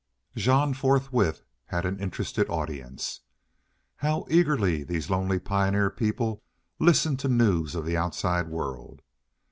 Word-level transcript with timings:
Jean 0.35 0.73
forthwith 0.73 1.43
had 1.65 1.85
an 1.85 1.99
interested 1.99 2.49
audience. 2.49 3.19
How 3.97 4.25
eagerly 4.31 4.83
these 4.83 5.11
lonely 5.11 5.37
pioneer 5.37 5.91
people 5.91 6.41
listened 6.79 7.19
to 7.19 7.27
news 7.27 7.75
of 7.75 7.85
the 7.85 7.97
outside 7.97 8.47
world! 8.47 9.03